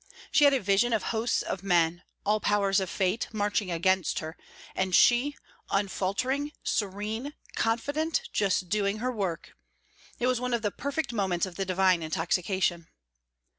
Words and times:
She 0.31 0.45
had 0.45 0.53
a 0.55 0.59
vision 0.59 0.93
of 0.93 1.03
hosts 1.03 1.43
of 1.43 1.61
men, 1.61 2.01
all 2.25 2.39
powers 2.39 2.79
of 2.79 2.89
fate, 2.89 3.27
marching 3.31 3.69
against 3.69 4.17
her, 4.17 4.35
and 4.73 4.95
she, 4.95 5.37
unfaltering, 5.69 6.53
serene, 6.63 7.35
confident, 7.55 8.23
just 8.33 8.67
doing 8.67 8.97
her 8.97 9.11
work! 9.11 9.51
It 10.17 10.25
was 10.25 10.41
one 10.41 10.55
of 10.55 10.63
the 10.63 10.71
perfect 10.71 11.13
moments 11.13 11.45
of 11.45 11.53
the 11.55 11.65
divine 11.65 12.01
intoxication. 12.01 12.87